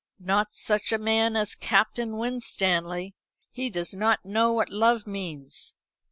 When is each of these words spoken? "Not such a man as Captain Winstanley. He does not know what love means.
"Not 0.17 0.55
such 0.55 0.91
a 0.91 0.97
man 0.97 1.35
as 1.35 1.53
Captain 1.53 2.17
Winstanley. 2.17 3.13
He 3.51 3.69
does 3.69 3.93
not 3.93 4.25
know 4.25 4.51
what 4.51 4.71
love 4.71 5.05
means. 5.05 5.75